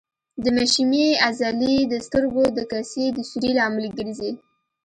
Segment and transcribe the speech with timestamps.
[0.43, 4.31] د مشیمیې عضلې د سترګو د کسي د سوري لامل ګرځي.